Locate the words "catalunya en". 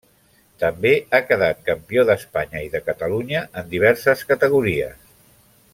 2.89-3.71